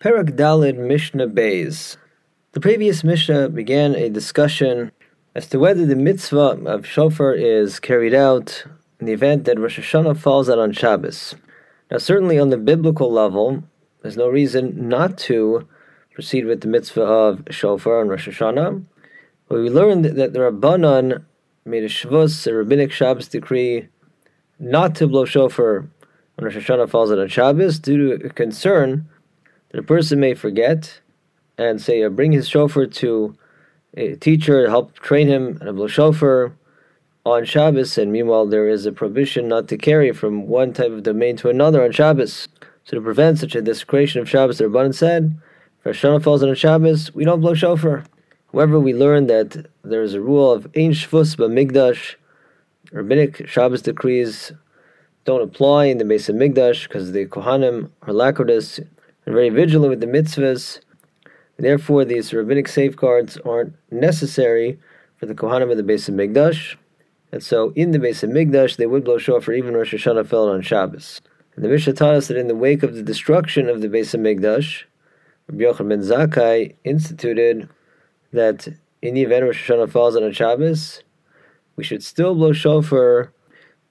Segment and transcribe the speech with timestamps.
[0.00, 1.96] Perek Dalid Mishnah Bays.
[2.52, 4.92] The previous Mishnah began a discussion
[5.34, 8.62] as to whether the mitzvah of shofar is carried out
[9.00, 11.34] in the event that Rosh Hashanah falls out on Shabbos.
[11.90, 13.64] Now, certainly on the biblical level,
[14.00, 15.66] there's no reason not to
[16.14, 18.84] proceed with the mitzvah of shofar on Rosh Hashanah.
[19.48, 21.24] But we learned that the Rabbanon
[21.64, 23.88] made a Shvus, a rabbinic Shabbos decree,
[24.60, 25.88] not to blow shofar
[26.36, 29.08] when Rosh Hashanah falls out on Shabbos due to a concern
[29.70, 31.00] that a person may forget
[31.56, 33.36] and say, uh, bring his shofar to
[33.94, 36.52] a teacher help train him and blow shofar
[37.24, 41.02] on Shabbos, and meanwhile there is a prohibition not to carry from one type of
[41.02, 42.48] domain to another on Shabbos.
[42.84, 45.38] So to prevent such a desecration of Shabbos, the Rabbanan said,
[45.84, 48.04] if Hashanah falls on Shabbos, we don't blow shofar.
[48.52, 52.14] However, we learned that there is a rule of Ein Shvus B'Mikdash,
[52.92, 54.52] rabbinic Shabbos decrees
[55.24, 58.88] don't apply in the Beis Mikdash because the Kohanim are lackadaisical
[59.28, 60.80] and very vigilant with the mitzvahs.
[61.58, 64.78] Therefore, these rabbinic safeguards aren't necessary
[65.18, 66.76] for the Kohanim of the Beis Hamikdash.
[67.30, 70.62] And so, in the Beis Hamikdash, they would blow shofar even Rosh Hashanah fell on
[70.62, 71.20] Shabbos.
[71.54, 74.16] And the Mishnah taught us that in the wake of the destruction of the Beis
[74.16, 74.84] Hamikdash,
[75.48, 77.68] Rabbi Yochanan ben Zakkai instituted
[78.32, 78.66] that
[79.02, 81.02] in the event Rosh Hashanah falls on a Shabbos,
[81.76, 83.30] we should still blow shofar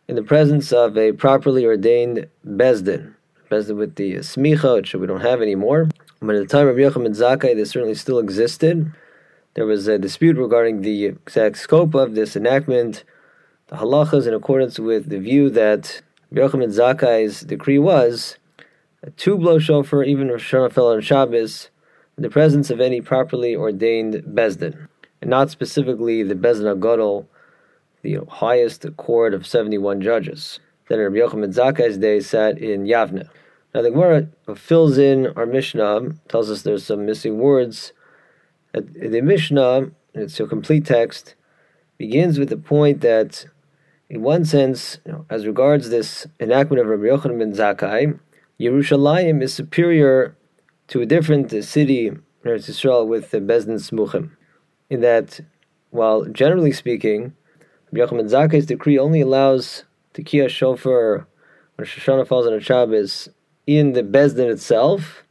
[0.08, 3.17] in the presence of a properly ordained beis din
[3.50, 5.90] with the smicha, which we don't have anymore.
[6.22, 8.92] But at the time of Yochanan Zakkai, this certainly still existed.
[9.54, 13.04] There was a dispute regarding the exact scope of this enactment.
[13.68, 16.02] The halachas, in accordance with the view that
[16.34, 18.38] Yochanan Zakkai's decree was
[19.16, 21.70] to blow shofar, even if Shana fell on Shabbos,
[22.18, 24.88] in the presence of any properly ordained beis din,
[25.22, 27.28] and not specifically the beis din hagadol,
[28.02, 33.28] the highest court of seventy-one judges that Rabbi Yochanan Zakkai's day sat in Yavne.
[33.74, 37.94] Now the Gemara fills in our Mishnah, tells us there's some missing words.
[38.74, 41.36] The Mishnah, it's a complete text,
[41.98, 43.46] begins with the point that,
[44.10, 48.20] in one sense, you know, as regards this enactment of Rabbi Yochanan ben Zakkai,
[48.60, 50.36] Yerushalayim is superior
[50.88, 54.32] to a different city in Israel with the Beis Din Smuchim,
[54.90, 55.42] in that,
[55.90, 57.34] while generally speaking,
[57.92, 59.84] Rabbi Yochanan Zakkai's decree only allows
[60.18, 61.28] Tekiah Shofar
[61.76, 63.30] when Shoshana falls on a Shabbos
[63.68, 65.24] in the Beis Din itself.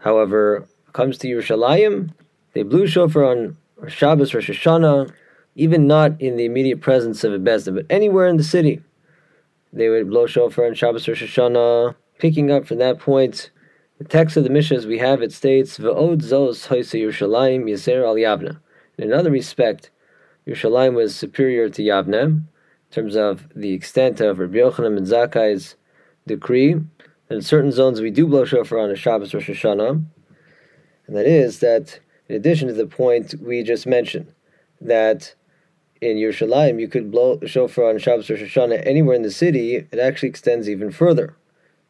[0.00, 2.10] However, comes to Yerushalayim,
[2.52, 3.56] they blew Shofar on
[3.86, 5.12] Shabbos Rosh Hashanah,
[5.54, 8.82] even not in the immediate presence of a Beis Din, but anywhere in the city.
[9.72, 11.94] They would blow Shofar on Shabbos Rosh Hashanah.
[12.18, 13.50] Picking up from that point,
[13.98, 18.16] the text of the Mishnah we have it states, V'od zos hoisa Yerushalayim yaser al
[18.16, 18.58] Yavna.
[18.98, 19.90] In another respect,
[20.46, 22.42] Yerushalayim was superior to Yavna,
[22.90, 25.76] in terms of the extent of Rabbi Yochanan ben Zakkai's
[26.26, 26.72] decree.
[26.72, 26.88] And
[27.28, 30.04] in certain zones, we do blow shofar on a Shabbos Rosh Hashanah,
[31.06, 34.32] and that is that in addition to the point we just mentioned,
[34.80, 35.34] that
[36.00, 39.98] in Yerushalayim you could blow shofar on Shabbos Rosh Hashanah anywhere in the city, it
[40.00, 41.36] actually extends even further.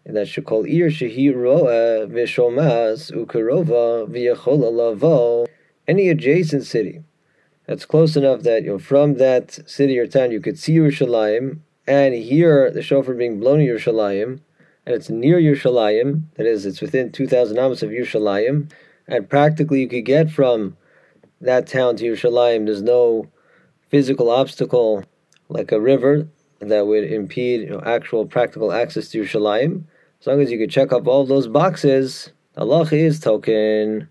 [0.05, 5.47] And that should call Ir Shehi Roa Vishomas Ukarova V'Yachola Lavo,
[5.89, 7.03] any adjacent city
[7.71, 11.61] that's close enough that you know from that city or town you could see Yerushalayim
[11.87, 14.41] and hear the shofar being blown in Yerushalayim,
[14.85, 16.23] and it's near Yerushalayim.
[16.35, 18.73] That is, it's within two thousand amos of Yerushalayim,
[19.07, 20.77] and practically you could get from
[21.41, 22.67] that town to Yerushalayim.
[22.67, 23.29] There's no
[23.89, 25.05] physical obstacle
[25.49, 26.27] like a river
[26.59, 29.85] that would impede you know, actual practical access to Yerushalayim.
[30.21, 34.09] As long as you could check off all those boxes, Allah is token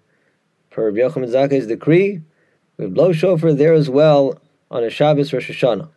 [0.69, 2.21] per Yochanan Zakkai's decree
[2.79, 4.39] we blow shofar there as well
[4.71, 5.89] on a Shabbos Rosh Hashanah.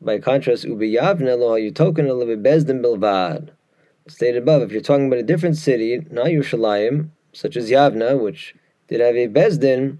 [0.00, 2.06] By contrast, ubiyavne lo hayutoken
[2.40, 3.50] beis din bilvad.
[4.06, 8.54] Stated above, if you're talking about a different city, not Yerushalayim, such as Yavna, which
[8.86, 9.98] did have a beis din,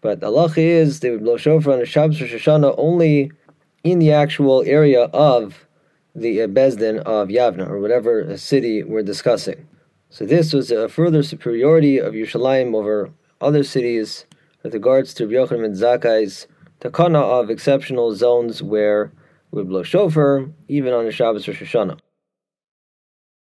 [0.00, 3.30] but the is they would blow shofar on a Shabbos Rosh Hashanah only
[3.84, 5.66] in the actual area of
[6.14, 9.68] the uh, beis din of Yavna or whatever city we're discussing.
[10.08, 13.10] So this was a further superiority of Yerushalayim over
[13.42, 14.24] other cities
[14.62, 16.46] with regards to Yochanan ben Zakkai's
[16.80, 19.12] takana of exceptional zones where
[19.50, 21.98] we blow shofar, even on a Shabbos Rosh Hashanah.